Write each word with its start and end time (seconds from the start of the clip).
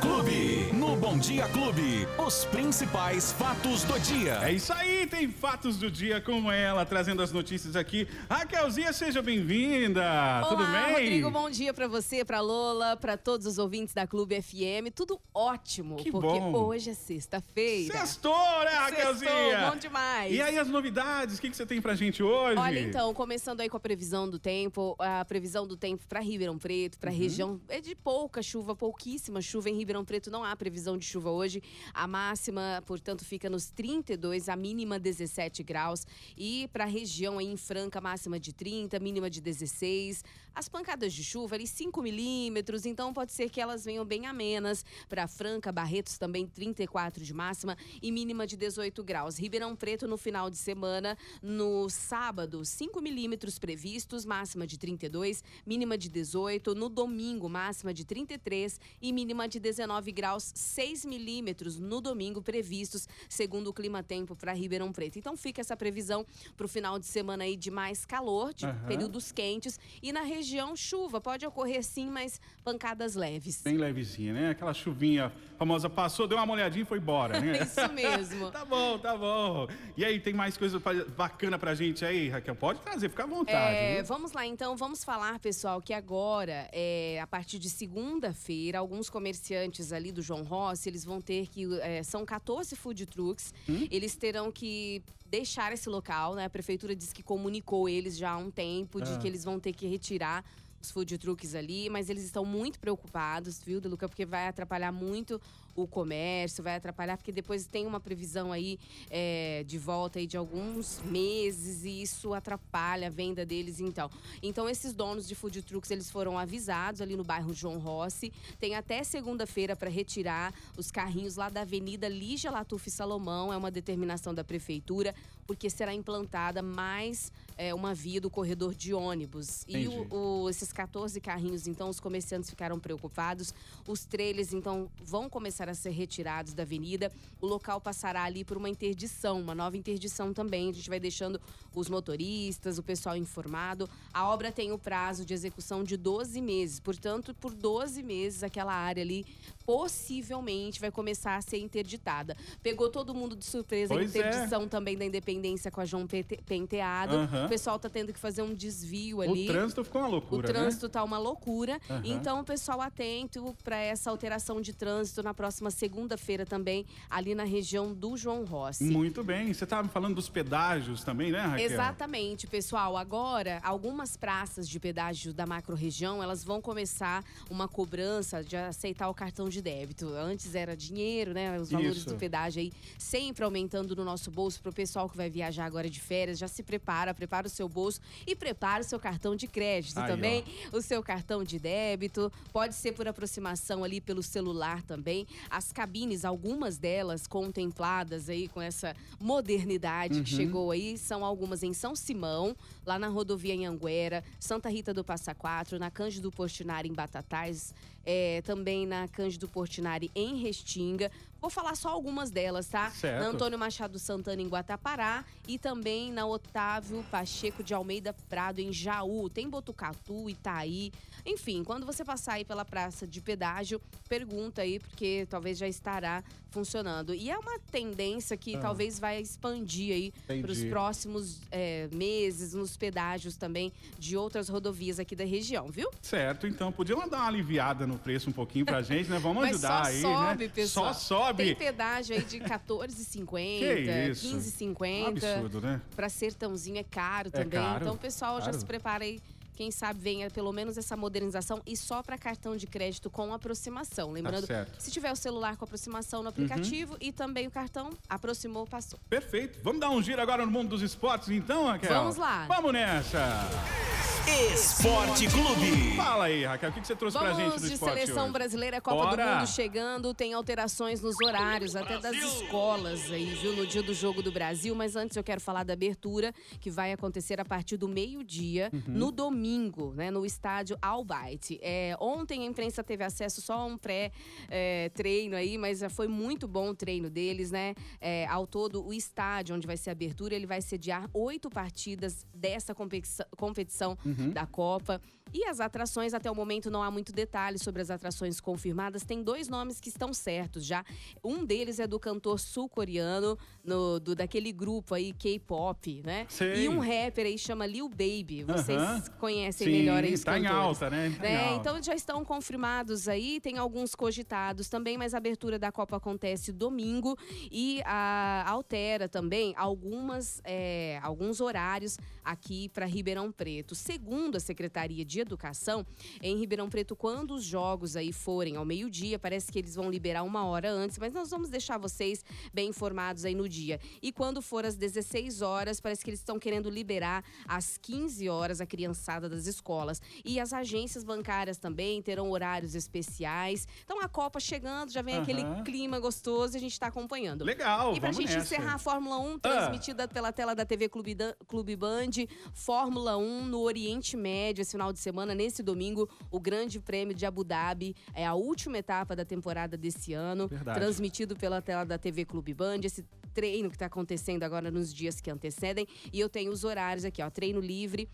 Clube. 0.00 0.75
Bom 1.06 1.18
Dia 1.18 1.48
Clube, 1.50 2.04
os 2.18 2.44
principais 2.46 3.30
fatos 3.30 3.84
do 3.84 3.96
dia. 4.00 4.40
É 4.42 4.50
isso 4.52 4.72
aí, 4.72 5.06
tem 5.06 5.30
fatos 5.30 5.76
do 5.76 5.88
dia 5.88 6.20
com 6.20 6.50
ela, 6.50 6.84
trazendo 6.84 7.22
as 7.22 7.30
notícias 7.30 7.76
aqui. 7.76 8.08
Raquelzinha, 8.28 8.92
seja 8.92 9.22
bem-vinda. 9.22 10.02
Tudo 10.48 10.66
bem? 10.66 10.92
Rodrigo, 10.94 11.30
bom 11.30 11.48
dia 11.48 11.72
pra 11.72 11.86
você, 11.86 12.24
pra 12.24 12.40
Lola, 12.40 12.96
pra 12.96 13.16
todos 13.16 13.46
os 13.46 13.56
ouvintes 13.56 13.94
da 13.94 14.04
Clube 14.04 14.42
FM. 14.42 14.90
Tudo 14.92 15.20
ótimo, 15.32 15.94
Que 15.94 16.10
porque 16.10 16.40
bom. 16.40 16.52
hoje 16.66 16.90
é 16.90 16.94
sexta-feira. 16.94 17.96
Sextou, 17.98 18.34
né, 18.64 18.70
Raquelzinha? 18.72 19.30
Sextou, 19.30 19.70
bom 19.70 19.76
demais. 19.76 20.34
E 20.34 20.42
aí, 20.42 20.58
as 20.58 20.66
novidades? 20.68 21.38
O 21.38 21.40
que, 21.40 21.48
que 21.50 21.56
você 21.56 21.64
tem 21.64 21.80
pra 21.80 21.94
gente 21.94 22.20
hoje? 22.20 22.58
Olha, 22.58 22.80
então, 22.80 23.14
começando 23.14 23.60
aí 23.60 23.68
com 23.68 23.76
a 23.76 23.80
previsão 23.80 24.28
do 24.28 24.40
tempo, 24.40 24.96
a 24.98 25.24
previsão 25.24 25.68
do 25.68 25.76
tempo 25.76 26.04
para 26.08 26.18
Ribeirão 26.18 26.58
Preto, 26.58 26.94
Uhum. 26.94 27.00
para 27.00 27.10
região 27.12 27.60
é 27.68 27.80
de 27.80 27.94
pouca 27.94 28.42
chuva, 28.42 28.74
pouquíssima 28.74 29.40
chuva 29.40 29.70
em 29.70 29.76
Ribeirão 29.76 30.04
Preto, 30.04 30.32
não 30.32 30.42
há 30.42 30.56
previsão 30.56 30.95
de 30.98 31.06
chuva 31.06 31.30
hoje. 31.30 31.62
A 31.92 32.06
máxima, 32.06 32.82
portanto, 32.86 33.24
fica 33.24 33.48
nos 33.48 33.70
32, 33.70 34.48
a 34.48 34.56
mínima 34.56 34.98
17 34.98 35.62
graus. 35.62 36.06
E 36.36 36.68
para 36.72 36.84
a 36.84 36.88
região 36.88 37.38
aí 37.38 37.46
em 37.46 37.56
Franca, 37.56 38.00
máxima 38.00 38.38
de 38.38 38.52
30, 38.52 38.98
mínima 38.98 39.28
de 39.30 39.40
16. 39.40 40.24
As 40.56 40.70
pancadas 40.70 41.12
de 41.12 41.22
chuva 41.22 41.54
ali 41.54 41.66
5 41.66 42.00
milímetros, 42.00 42.86
então 42.86 43.12
pode 43.12 43.30
ser 43.30 43.50
que 43.50 43.60
elas 43.60 43.84
venham 43.84 44.06
bem 44.06 44.24
amenas. 44.24 44.86
Para 45.06 45.28
Franca, 45.28 45.70
Barretos 45.70 46.16
também 46.16 46.46
34 46.46 47.22
de 47.22 47.34
máxima 47.34 47.76
e 48.00 48.10
mínima 48.10 48.46
de 48.46 48.56
18 48.56 49.04
graus. 49.04 49.36
Ribeirão 49.38 49.76
Preto 49.76 50.08
no 50.08 50.16
final 50.16 50.48
de 50.48 50.56
semana, 50.56 51.18
no 51.42 51.90
sábado, 51.90 52.64
5 52.64 53.02
milímetros 53.02 53.58
previstos, 53.58 54.24
máxima 54.24 54.66
de 54.66 54.78
32, 54.78 55.44
mínima 55.66 55.98
de 55.98 56.08
18. 56.08 56.74
No 56.74 56.88
domingo, 56.88 57.50
máxima 57.50 57.92
de 57.92 58.06
33 58.06 58.80
e 59.02 59.12
mínima 59.12 59.46
de 59.46 59.60
19 59.60 60.10
graus, 60.10 60.52
6 60.54 60.85
milímetros 61.04 61.78
no 61.78 62.00
domingo 62.00 62.40
previstos, 62.42 63.08
segundo 63.28 63.68
o 63.68 63.72
Clima 63.72 64.02
Tempo 64.02 64.34
para 64.36 64.52
Ribeirão 64.52 64.92
Preto. 64.92 65.18
Então 65.18 65.36
fica 65.36 65.60
essa 65.60 65.76
previsão 65.76 66.24
para 66.56 66.66
o 66.66 66.68
final 66.68 66.98
de 66.98 67.06
semana 67.06 67.44
aí 67.44 67.56
de 67.56 67.70
mais 67.70 68.04
calor, 68.04 68.52
de 68.54 68.66
Aham. 68.66 68.86
períodos 68.86 69.32
quentes. 69.32 69.78
E 70.02 70.12
na 70.12 70.22
região, 70.22 70.74
chuva. 70.76 71.20
Pode 71.20 71.46
ocorrer 71.46 71.82
sim, 71.84 72.10
mas 72.10 72.40
pancadas 72.64 73.14
leves. 73.14 73.62
Bem 73.62 73.76
levezinha, 73.76 74.32
né? 74.32 74.50
Aquela 74.50 74.74
chuvinha 74.74 75.32
famosa 75.58 75.88
passou, 75.88 76.26
deu 76.28 76.36
uma 76.38 76.46
molhadinha 76.46 76.82
e 76.82 76.86
foi 76.86 76.98
embora, 76.98 77.40
né? 77.40 77.58
Isso 77.62 77.92
mesmo. 77.92 78.50
tá 78.52 78.64
bom, 78.64 78.98
tá 78.98 79.16
bom. 79.16 79.66
E 79.96 80.04
aí, 80.04 80.20
tem 80.20 80.34
mais 80.34 80.56
coisa 80.56 80.78
pra- 80.78 81.04
bacana 81.04 81.58
pra 81.58 81.74
gente 81.74 82.04
aí, 82.04 82.28
Raquel? 82.28 82.54
Pode 82.54 82.80
trazer, 82.80 83.08
fica 83.08 83.24
à 83.24 83.26
vontade. 83.26 83.76
É, 83.76 84.02
vamos 84.02 84.32
lá, 84.32 84.46
então, 84.46 84.76
vamos 84.76 85.02
falar, 85.04 85.38
pessoal, 85.38 85.80
que 85.80 85.92
agora, 85.92 86.68
é, 86.72 87.18
a 87.20 87.26
partir 87.26 87.58
de 87.58 87.68
segunda-feira, 87.70 88.78
alguns 88.78 89.08
comerciantes 89.10 89.92
ali 89.92 90.12
do 90.12 90.22
João 90.22 90.42
Rossi, 90.76 90.88
eles 90.90 91.04
vão 91.04 91.20
ter 91.20 91.46
que. 91.48 91.64
é, 91.80 92.02
são 92.02 92.24
14 92.24 92.76
food 92.76 93.06
trucks, 93.06 93.52
Hum? 93.68 93.88
eles 93.90 94.14
terão 94.14 94.52
que 94.52 95.02
deixar 95.28 95.72
esse 95.72 95.88
local, 95.88 96.34
né? 96.34 96.44
A 96.44 96.50
prefeitura 96.50 96.94
diz 96.94 97.12
que 97.12 97.22
comunicou 97.22 97.88
eles 97.88 98.16
já 98.16 98.32
há 98.32 98.36
um 98.36 98.50
tempo 98.50 99.00
de 99.00 99.10
Ah. 99.12 99.18
que 99.18 99.26
eles 99.26 99.42
vão 99.42 99.58
ter 99.58 99.72
que 99.72 99.86
retirar 99.86 100.44
os 100.86 100.90
food 100.92 101.18
trucks 101.18 101.54
ali, 101.54 101.90
mas 101.90 102.08
eles 102.08 102.24
estão 102.24 102.44
muito 102.44 102.78
preocupados, 102.78 103.60
viu, 103.62 103.80
Deluca? 103.80 104.08
Porque 104.08 104.24
vai 104.24 104.46
atrapalhar 104.46 104.92
muito 104.92 105.40
o 105.74 105.86
comércio, 105.86 106.64
vai 106.64 106.76
atrapalhar, 106.76 107.18
porque 107.18 107.30
depois 107.32 107.66
tem 107.66 107.86
uma 107.86 108.00
previsão 108.00 108.50
aí 108.50 108.78
é, 109.10 109.62
de 109.66 109.78
volta 109.78 110.18
aí 110.18 110.26
de 110.26 110.36
alguns 110.36 111.00
meses 111.02 111.84
e 111.84 112.00
isso 112.00 112.32
atrapalha 112.32 113.08
a 113.08 113.10
venda 113.10 113.44
deles, 113.44 113.78
então. 113.78 114.10
Então, 114.42 114.68
esses 114.70 114.94
donos 114.94 115.28
de 115.28 115.34
food 115.34 115.60
trucks, 115.62 115.90
eles 115.90 116.10
foram 116.10 116.38
avisados 116.38 117.00
ali 117.02 117.14
no 117.14 117.24
bairro 117.24 117.52
João 117.52 117.78
Rossi. 117.78 118.32
Tem 118.58 118.74
até 118.74 119.04
segunda-feira 119.04 119.76
para 119.76 119.90
retirar 119.90 120.54
os 120.78 120.90
carrinhos 120.90 121.36
lá 121.36 121.50
da 121.50 121.60
Avenida 121.62 122.08
Lígia 122.08 122.50
Latuf 122.50 122.90
Salomão, 122.90 123.52
é 123.52 123.56
uma 123.56 123.70
determinação 123.70 124.32
da 124.32 124.42
prefeitura, 124.44 125.14
porque 125.46 125.68
será 125.68 125.92
implantada 125.94 126.62
mais 126.62 127.30
é, 127.58 127.74
uma 127.74 127.94
via 127.94 128.20
do 128.20 128.30
corredor 128.30 128.74
de 128.74 128.92
ônibus. 128.94 129.62
E 129.68 129.84
Entendi. 129.84 130.06
o, 130.10 130.42
o- 130.44 130.50
esses 130.50 130.72
14 130.76 131.18
carrinhos, 131.22 131.66
então, 131.66 131.88
os 131.88 131.98
comerciantes 131.98 132.50
ficaram 132.50 132.78
preocupados. 132.78 133.54
Os 133.88 134.04
trailers, 134.04 134.52
então, 134.52 134.90
vão 135.02 135.28
começar 135.28 135.70
a 135.70 135.74
ser 135.74 135.90
retirados 135.90 136.52
da 136.52 136.64
avenida. 136.64 137.10
O 137.40 137.46
local 137.46 137.80
passará 137.80 138.24
ali 138.24 138.44
por 138.44 138.58
uma 138.58 138.68
interdição, 138.68 139.40
uma 139.40 139.54
nova 139.54 139.74
interdição 139.74 140.34
também. 140.34 140.68
A 140.68 140.72
gente 140.74 140.90
vai 140.90 141.00
deixando 141.00 141.40
os 141.74 141.88
motoristas, 141.88 142.76
o 142.76 142.82
pessoal 142.82 143.16
informado. 143.16 143.88
A 144.12 144.28
obra 144.28 144.52
tem 144.52 144.70
o 144.70 144.78
prazo 144.78 145.24
de 145.24 145.32
execução 145.32 145.82
de 145.82 145.96
12 145.96 146.42
meses. 146.42 146.78
Portanto, 146.78 147.32
por 147.32 147.54
12 147.54 148.02
meses, 148.02 148.42
aquela 148.42 148.74
área 148.74 149.02
ali 149.02 149.24
possivelmente 149.66 150.80
vai 150.80 150.90
começar 150.90 151.36
a 151.36 151.40
ser 151.40 151.58
interditada. 151.58 152.36
Pegou 152.62 152.88
todo 152.88 153.14
mundo 153.14 153.34
de 153.36 153.44
surpresa 153.44 153.92
Pois 153.94 154.14
a 154.14 154.18
é. 154.18 154.28
interdição 154.28 154.68
também 154.68 154.96
da 154.96 155.04
Independência 155.04 155.70
com 155.70 155.80
a 155.80 155.84
João 155.84 156.06
Pente- 156.06 156.38
Penteado. 156.46 157.16
Aham. 157.16 157.46
O 157.46 157.48
pessoal 157.48 157.78
tá 157.78 157.88
tendo 157.88 158.12
que 158.12 158.18
fazer 158.18 158.42
um 158.42 158.54
desvio 158.54 159.18
O 159.18 159.22
ali. 159.22 159.46
trânsito 159.46 159.84
ficou 159.84 160.00
uma 160.00 160.08
O 160.08 160.10
loucura, 160.12 160.46
trânsito 160.48 160.88
tá 160.88 161.02
uma 161.02 161.18
loucura. 161.18 161.80
Aham. 161.90 162.02
Então, 162.04 162.40
o 162.40 162.44
pessoal 162.44 162.80
atento 162.80 163.54
para 163.64 163.76
essa 163.78 164.10
alteração 164.10 164.60
de 164.60 164.72
trânsito 164.72 165.22
na 165.22 165.34
próxima 165.34 165.70
segunda-feira 165.70 166.46
também, 166.46 166.86
ali 167.10 167.34
na 167.34 167.44
região 167.44 167.92
do 167.92 168.16
João 168.16 168.44
Rossi. 168.44 168.84
né? 168.84 168.90
Muito 168.92 169.22
bem. 169.24 169.52
Você 169.52 169.64
estava 169.64 169.88
falando 169.88 170.14
dos 170.14 170.28
pedágios 170.28 171.02
também, 171.02 171.30
né, 171.32 171.40
Raquel? 171.40 171.66
Exatamente, 171.66 172.46
pessoal. 172.46 172.96
Agora, 172.96 173.60
algumas 173.62 174.16
praças 174.16 174.68
de 174.68 174.78
pedágio 174.78 175.32
da 175.34 175.46
macro-região, 175.46 176.22
elas 176.22 176.44
vão 176.44 176.60
começar 176.60 177.24
uma 177.50 177.68
cobrança 177.68 178.42
de 178.42 178.56
aceitar 178.56 179.08
o 179.08 179.14
cartão 179.14 179.48
de 179.48 179.55
débito. 179.60 180.08
Antes 180.08 180.54
era 180.54 180.76
dinheiro, 180.76 181.32
né? 181.32 181.58
Os 181.58 181.70
valores 181.70 181.98
Isso. 181.98 182.08
do 182.08 182.16
pedágio 182.16 182.60
aí 182.60 182.72
sempre 182.98 183.44
aumentando 183.44 183.94
no 183.94 184.04
nosso 184.04 184.30
bolso. 184.30 184.60
Pro 184.60 184.72
pessoal 184.72 185.08
que 185.08 185.16
vai 185.16 185.30
viajar 185.30 185.64
agora 185.64 185.88
de 185.88 186.00
férias, 186.00 186.38
já 186.38 186.48
se 186.48 186.62
prepara, 186.62 187.14
prepara 187.14 187.46
o 187.46 187.50
seu 187.50 187.68
bolso 187.68 188.00
e 188.26 188.34
prepara 188.34 188.82
o 188.82 188.84
seu 188.84 188.98
cartão 188.98 189.36
de 189.36 189.46
crédito 189.46 189.98
Aí, 189.98 190.06
também. 190.06 190.44
O 190.72 190.80
seu 190.80 191.02
cartão 191.02 191.44
de 191.44 191.58
débito. 191.58 192.32
Pode 192.52 192.74
ser 192.74 192.92
por 192.92 193.06
aproximação 193.06 193.84
ali 193.84 194.00
pelo 194.00 194.22
celular 194.22 194.82
também. 194.82 195.26
As 195.50 195.72
cabines, 195.72 196.24
algumas 196.24 196.78
delas 196.78 197.26
contempladas 197.26 198.28
aí 198.28 198.48
com 198.48 198.60
essa 198.60 198.94
modernidade 199.20 200.22
que 200.22 200.30
chegou 200.30 200.70
aí, 200.70 200.96
são 200.96 201.24
algumas 201.24 201.62
em 201.62 201.72
São 201.72 201.94
Simão, 201.94 202.56
lá 202.84 202.98
na 202.98 203.08
rodovia 203.08 203.54
em 203.54 203.66
Anguera, 203.66 204.22
Santa 204.38 204.68
Rita 204.68 204.92
do 204.94 205.04
Passa 205.04 205.34
Quatro, 205.34 205.78
na 205.78 205.90
Cândido 205.90 206.30
Portinari 206.30 206.88
em 206.88 206.94
Batatais, 206.94 207.74
é, 208.04 208.40
também 208.42 208.86
na 208.86 209.08
Cândido 209.08 209.45
Portinari 209.48 210.10
em 210.14 210.36
Restinga. 210.36 211.10
Vou 211.40 211.50
falar 211.50 211.76
só 211.76 211.90
algumas 211.90 212.30
delas, 212.30 212.66
tá? 212.66 212.90
Certo. 212.90 213.20
Na 213.22 213.28
Antônio 213.28 213.58
Machado 213.58 213.98
Santana 213.98 214.40
em 214.40 214.48
Guatapará 214.48 215.24
e 215.46 215.58
também 215.58 216.10
na 216.10 216.26
Otávio 216.26 217.04
Pacheco 217.10 217.62
de 217.62 217.74
Almeida 217.74 218.12
Prado 218.28 218.58
em 218.58 218.72
Jaú. 218.72 219.28
Tem 219.28 219.48
Botucatu, 219.48 220.28
Itaí. 220.30 220.90
Enfim, 221.24 221.62
quando 221.62 221.84
você 221.84 222.04
passar 222.04 222.34
aí 222.34 222.44
pela 222.44 222.64
praça 222.64 223.06
de 223.06 223.20
pedágio, 223.20 223.80
pergunta 224.08 224.62
aí, 224.62 224.80
porque 224.80 225.26
talvez 225.28 225.58
já 225.58 225.68
estará 225.68 226.24
funcionando. 226.50 227.12
E 227.14 227.30
é 227.30 227.36
uma 227.36 227.58
tendência 227.70 228.34
que 228.36 228.56
Ah. 228.56 228.60
talvez 228.60 228.98
vai 228.98 229.20
expandir 229.20 229.92
aí 230.26 230.40
para 230.40 230.50
os 230.50 230.64
próximos 230.64 231.40
é, 231.50 231.86
meses 231.92 232.54
nos 232.54 232.76
pedágios 232.78 233.36
também 233.36 233.70
de 233.98 234.16
outras 234.16 234.48
rodovias 234.48 234.98
aqui 234.98 235.14
da 235.14 235.24
região, 235.24 235.68
viu? 235.68 235.90
Certo, 236.00 236.46
então 236.46 236.72
podiam 236.72 237.06
dar 237.08 237.18
uma 237.18 237.26
aliviada 237.26 237.86
no 237.86 237.98
preço 237.98 238.30
um 238.30 238.32
pouquinho 238.32 238.64
pra 238.64 238.80
gente, 238.82 239.10
né? 239.10 239.18
Vamos 239.18 239.35
Mas 239.40 239.50
ajudar 239.64 239.84
só 239.84 239.90
aí, 239.90 240.00
sobe, 240.02 240.44
né? 240.46 240.50
pessoal. 240.54 240.94
Só 240.94 241.00
sobe. 241.00 241.44
Tem 241.44 241.54
pedágio 241.54 242.16
aí 242.16 242.22
de 242.24 242.38
14,50, 242.40 243.26
Que 243.58 244.08
isso? 244.10 244.36
15,50. 244.36 245.08
Absurdo, 245.08 245.60
né? 245.60 245.80
Pra 245.94 246.08
sertãozinho 246.08 246.78
é 246.78 246.84
caro 246.84 247.28
É 247.28 247.30
também. 247.42 247.60
caro, 247.60 247.84
Então 247.84 247.96
pessoal 247.96 248.38
já 248.40 248.46
caro. 248.46 248.58
se 248.58 248.64
prepara 248.64 249.04
aí. 249.04 249.20
Quem 249.54 249.70
sabe 249.70 249.98
venha 249.98 250.30
pelo 250.30 250.52
menos 250.52 250.76
essa 250.76 250.94
modernização 250.98 251.62
e 251.66 251.74
só 251.78 252.02
para 252.02 252.18
cartão 252.18 252.58
de 252.58 252.66
crédito 252.66 253.08
com 253.08 253.32
aproximação. 253.32 254.10
Lembrando, 254.12 254.46
certo. 254.46 254.74
Uhum. 254.74 254.80
se 254.80 254.90
tiver 254.90 255.10
o 255.10 255.16
celular 255.16 255.56
com 255.56 255.64
aproximação 255.64 256.22
no 256.22 256.28
aplicativo 256.28 256.94
e 257.00 257.10
também 257.10 257.46
o 257.46 257.50
cartão, 257.50 257.88
aproximou, 258.06 258.66
passou. 258.66 258.98
Perfeito. 259.08 259.58
Vamos 259.62 259.80
dar 259.80 259.88
um 259.88 260.02
giro 260.02 260.20
agora 260.20 260.44
no 260.44 260.52
mundo 260.52 260.68
dos 260.68 260.82
esportes, 260.82 261.30
então, 261.30 261.64
Raquel? 261.68 261.88
Vamos 261.88 262.16
lá. 262.16 262.44
Vamos 262.46 262.70
nessa. 262.74 263.95
Esporte 264.28 265.28
Clube. 265.28 265.94
Fala 265.96 266.24
aí, 266.24 266.44
Raquel, 266.44 266.70
o 266.70 266.72
que 266.72 266.84
você 266.84 266.96
trouxe 266.96 267.16
pra 267.16 267.28
gente 267.32 267.46
Vamos 267.46 267.62
do 267.62 267.68
de 267.68 267.74
esporte 267.74 267.94
seleção 268.00 268.24
hoje? 268.24 268.32
brasileira, 268.32 268.80
Copa 268.80 269.04
Bora. 269.04 269.24
do 269.24 269.30
Mundo 269.38 269.46
chegando, 269.46 270.12
tem 270.12 270.34
alterações 270.34 271.00
nos 271.00 271.14
horários, 271.24 271.76
até 271.76 271.98
das 272.00 272.16
escolas 272.16 273.08
aí, 273.12 273.24
viu, 273.40 273.54
no 273.54 273.64
dia 273.64 273.84
do 273.84 273.94
jogo 273.94 274.22
do 274.22 274.32
Brasil. 274.32 274.74
Mas 274.74 274.96
antes 274.96 275.16
eu 275.16 275.22
quero 275.22 275.40
falar 275.40 275.62
da 275.64 275.74
abertura, 275.74 276.32
que 276.60 276.70
vai 276.70 276.92
acontecer 276.92 277.40
a 277.40 277.44
partir 277.44 277.76
do 277.76 277.86
meio-dia, 277.88 278.68
Uhum. 278.72 278.82
no 278.88 279.12
domingo, 279.12 279.92
né, 279.94 280.10
no 280.10 280.26
estádio 280.26 280.76
Albaite. 280.82 281.58
É, 281.62 281.96
ontem 282.00 282.42
a 282.42 282.46
imprensa 282.46 282.82
teve 282.82 283.04
acesso 283.04 283.40
só 283.40 283.52
a 283.54 283.64
um 283.64 283.78
pré-treino 283.78 285.36
aí, 285.36 285.56
mas 285.56 285.78
já 285.78 285.88
foi 285.88 286.08
muito 286.08 286.48
bom 286.48 286.70
o 286.70 286.74
treino 286.74 287.08
deles, 287.08 287.52
né? 287.52 287.74
É, 288.00 288.26
ao 288.26 288.44
todo, 288.46 288.84
o 288.84 288.92
estádio 288.92 289.54
onde 289.54 289.66
vai 289.68 289.76
ser 289.76 289.90
a 289.90 289.92
abertura, 289.92 290.34
ele 290.34 290.46
vai 290.46 290.60
sediar 290.60 291.08
oito 291.14 291.48
partidas 291.48 292.26
dessa 292.34 292.74
competição, 292.74 293.24
competição 293.36 293.96
Uhum. 294.04 294.15
Da 294.32 294.46
Copa. 294.46 295.00
E 295.32 295.44
as 295.44 295.60
atrações, 295.60 296.14
até 296.14 296.30
o 296.30 296.34
momento 296.34 296.70
não 296.70 296.82
há 296.82 296.90
muito 296.90 297.12
detalhe 297.12 297.58
sobre 297.58 297.82
as 297.82 297.90
atrações 297.90 298.40
confirmadas. 298.40 299.02
Tem 299.04 299.22
dois 299.22 299.48
nomes 299.48 299.80
que 299.80 299.88
estão 299.88 300.12
certos 300.14 300.64
já. 300.64 300.84
Um 301.22 301.44
deles 301.44 301.78
é 301.80 301.86
do 301.86 301.98
cantor 301.98 302.38
sul-coreano, 302.38 303.36
no- 303.62 303.98
do, 303.98 304.14
daquele 304.14 304.52
grupo 304.52 304.94
aí, 304.94 305.12
K-pop, 305.12 306.00
né? 306.04 306.26
Sei. 306.28 306.64
E 306.64 306.68
um 306.68 306.78
rapper 306.78 307.26
aí 307.26 307.36
chama 307.36 307.66
Lil 307.66 307.88
Baby. 307.88 308.44
Vocês 308.46 308.80
Aham. 308.80 309.02
conhecem 309.18 309.66
Sim, 309.66 309.72
melhor 309.72 310.04
aí 310.04 310.14
os 310.14 310.22
tá 310.22 310.38
em 310.38 310.46
alta, 310.46 310.88
né? 310.88 311.10
Tá 311.20 311.28
em 311.28 311.32
É, 311.32 311.48
alta. 311.48 311.54
então 311.70 311.82
já 311.82 311.94
estão 311.94 312.24
confirmados 312.24 313.08
aí, 313.08 313.40
tem 313.40 313.58
alguns 313.58 313.94
cogitados 313.94 314.68
também, 314.68 314.96
mas 314.96 315.12
a 315.12 315.18
abertura 315.18 315.58
da 315.58 315.72
Copa 315.72 315.96
acontece 315.96 316.52
domingo 316.52 317.16
e 317.50 317.82
a- 317.84 318.44
altera 318.46 319.08
também 319.08 319.52
algumas, 319.56 320.40
é, 320.44 320.98
alguns 321.02 321.40
horários 321.40 321.98
aqui 322.24 322.68
para 322.68 322.86
Ribeirão 322.86 323.30
Preto. 323.32 323.74
Segundo 323.74 324.36
a 324.36 324.40
Secretaria 324.40 325.04
de 325.04 325.15
Educação, 325.20 325.84
em 326.22 326.36
Ribeirão 326.36 326.68
Preto, 326.68 326.94
quando 326.96 327.34
os 327.34 327.44
jogos 327.44 327.96
aí 327.96 328.12
forem 328.12 328.56
ao 328.56 328.64
meio-dia, 328.64 329.18
parece 329.18 329.50
que 329.50 329.58
eles 329.58 329.74
vão 329.74 329.90
liberar 329.90 330.22
uma 330.22 330.44
hora 330.46 330.70
antes, 330.70 330.98
mas 330.98 331.12
nós 331.12 331.30
vamos 331.30 331.48
deixar 331.48 331.78
vocês 331.78 332.24
bem 332.52 332.68
informados 332.70 333.24
aí 333.24 333.34
no 333.34 333.48
dia. 333.48 333.80
E 334.02 334.12
quando 334.12 334.40
for 334.42 334.64
às 334.64 334.76
16 334.76 335.42
horas, 335.42 335.80
parece 335.80 336.02
que 336.04 336.10
eles 336.10 336.20
estão 336.20 336.38
querendo 336.38 336.68
liberar 336.70 337.24
às 337.46 337.76
15 337.78 338.28
horas 338.28 338.60
a 338.60 338.66
criançada 338.66 339.28
das 339.28 339.46
escolas. 339.46 340.00
E 340.24 340.38
as 340.40 340.52
agências 340.52 341.04
bancárias 341.04 341.58
também 341.58 342.00
terão 342.02 342.30
horários 342.30 342.74
especiais. 342.74 343.66
Então 343.84 344.00
a 344.02 344.08
Copa 344.08 344.40
chegando, 344.40 344.90
já 344.90 345.02
vem 345.02 345.16
aquele 345.16 345.42
Aham. 345.42 345.62
clima 345.64 345.98
gostoso 346.00 346.54
e 346.54 346.58
a 346.58 346.60
gente 346.60 346.72
está 346.72 346.86
acompanhando. 346.86 347.44
Legal, 347.44 347.94
E 347.94 348.00
pra 348.00 348.12
gente 348.12 348.32
nessa. 348.32 348.38
encerrar 348.54 348.74
a 348.74 348.78
Fórmula 348.78 349.18
1, 349.18 349.34
Ah. 349.34 349.38
transmitida 349.38 350.08
pela 350.08 350.32
tela 350.32 350.54
da 350.54 350.64
TV 350.64 350.88
Clube, 350.88 351.14
Dan- 351.14 351.34
Clube 351.46 351.76
Band, 351.76 352.10
Fórmula 352.52 353.16
1 353.16 353.44
no 353.46 353.60
Oriente 353.60 354.16
Médio, 354.16 354.62
esse 354.62 354.72
final 354.72 354.92
de 354.92 354.98
semana, 355.06 355.36
nesse 355.36 355.62
domingo, 355.62 356.08
o 356.32 356.40
Grande 356.40 356.80
Prêmio 356.80 357.14
de 357.14 357.24
Abu 357.24 357.44
Dhabi. 357.44 357.94
É 358.12 358.26
a 358.26 358.34
última 358.34 358.78
etapa 358.78 359.14
da 359.14 359.24
temporada 359.24 359.76
desse 359.76 360.12
ano, 360.12 360.48
Verdade. 360.48 360.80
transmitido 360.80 361.36
pela 361.36 361.62
tela 361.62 361.84
da 361.84 361.96
TV 361.96 362.24
Clube 362.24 362.52
Band. 362.52 362.80
Esse 362.82 363.04
treino 363.32 363.68
que 363.68 363.76
está 363.76 363.86
acontecendo 363.86 364.42
agora 364.42 364.68
nos 364.68 364.92
dias 364.92 365.20
que 365.20 365.30
antecedem. 365.30 365.86
E 366.12 366.18
eu 366.18 366.28
tenho 366.28 366.50
os 366.50 366.64
horários 366.64 367.04
aqui, 367.04 367.22
ó. 367.22 367.30
Treino 367.30 367.60
livre. 367.60 368.08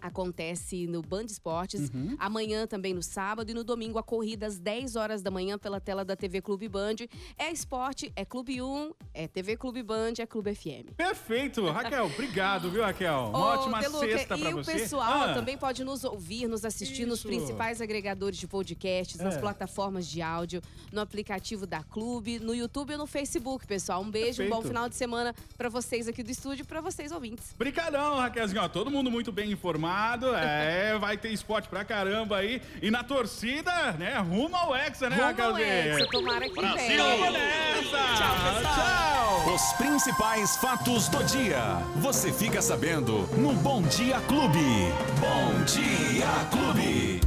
Acontece 0.00 0.86
no 0.86 1.02
Band 1.02 1.24
Esportes, 1.24 1.90
Uhum. 1.90 2.16
amanhã 2.18 2.66
também 2.66 2.92
no 2.94 3.02
sábado 3.02 3.50
e 3.50 3.54
no 3.54 3.62
domingo 3.64 3.98
a 3.98 4.02
corrida 4.02 4.46
às 4.46 4.58
10 4.58 4.96
horas 4.96 5.22
da 5.22 5.30
manhã 5.30 5.58
pela 5.58 5.80
tela 5.80 6.04
da 6.04 6.16
TV 6.16 6.40
Clube 6.40 6.68
Band. 6.68 6.96
É 7.38 7.50
esporte, 7.50 8.12
é 8.16 8.24
Clube 8.24 8.60
1, 8.62 8.92
é 9.14 9.28
TV 9.28 9.56
Clube 9.56 9.82
Band, 9.82 10.14
é 10.18 10.26
Clube 10.26 10.54
FM. 10.54 10.92
Perfeito, 10.96 11.68
Raquel. 11.70 12.06
Obrigado, 12.06 12.70
viu, 12.70 12.82
Raquel? 12.82 13.28
Uma 13.30 13.38
Ô, 13.38 13.42
ótima 13.42 13.80
Deluca, 13.80 14.06
sexta 14.06 14.38
pra 14.38 14.50
e 14.50 14.52
você. 14.54 14.70
o 14.70 14.74
pessoal 14.74 15.22
Ah, 15.30 15.34
também 15.34 15.56
pode 15.58 15.84
nos 15.84 16.04
ouvir, 16.04 16.46
nos 16.48 16.64
assistir 16.64 17.04
nos 17.06 17.18
Isso. 17.20 17.28
principais 17.28 17.80
agregadores 17.80 18.38
de 18.38 18.46
podcasts, 18.46 19.18
nas 19.18 19.36
É. 19.36 19.40
plataformas 19.40 20.06
de 20.08 20.22
áudio, 20.22 20.62
no 20.92 21.00
aplicativo 21.00 21.66
da 21.66 21.82
Clube, 21.82 22.38
no 22.38 22.54
YouTube 22.54 22.92
e 22.92 22.96
no 22.96 23.06
Facebook, 23.06 23.66
pessoal. 23.66 24.02
Um 24.02 24.10
beijo, 24.10 24.42
um 24.42 24.46
bom 24.46 24.56
Perfeito. 24.56 24.68
final 24.68 24.88
de 24.88 24.94
semana 24.94 25.34
pra 25.58 25.68
vocês 25.68 26.08
aqui 26.08 26.22
do 26.22 26.30
estúdio 26.30 26.62
e 26.62 26.66
pra 26.66 26.80
vocês 26.80 27.10
ouvintes. 27.12 27.54
Brincadão, 27.58 28.16
Raquelzinho. 28.16 28.62
Ó, 28.62 28.68
todo 28.68 28.90
mundo 28.90 29.10
muito 29.10 29.30
bem 29.32 29.50
informado. 29.50 29.89
É, 30.36 30.98
vai 30.98 31.16
ter 31.16 31.28
esporte 31.28 31.68
pra 31.68 31.84
caramba 31.84 32.36
aí. 32.38 32.62
E 32.82 32.90
na 32.90 33.02
torcida, 33.02 33.92
né? 33.98 34.16
Rumo 34.18 34.56
ao 34.56 34.74
Hexa, 34.76 35.10
né, 35.10 35.16
Rumo 35.16 35.42
ao? 35.42 35.58
Hexa, 35.58 36.06
tomara 36.10 36.48
que 36.48 36.54
Brasil, 36.60 37.04
venha. 37.04 37.30
nessa! 37.30 37.98
Tchau, 38.16 38.54
pessoal. 38.54 38.74
Tchau! 38.74 39.54
Os 39.54 39.72
principais 39.74 40.56
fatos 40.58 41.08
do 41.08 41.22
dia. 41.24 41.62
Você 41.96 42.32
fica 42.32 42.60
sabendo 42.60 43.26
no 43.38 43.52
Bom 43.54 43.82
Dia 43.82 44.20
Clube. 44.20 44.58
Bom 45.18 45.64
Dia 45.64 46.26
Clube. 46.50 47.20